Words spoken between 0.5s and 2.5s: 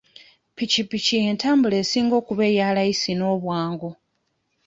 Ppikippiki y'entambula esinga okuba